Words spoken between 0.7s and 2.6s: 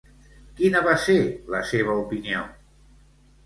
va ser la seva opinió?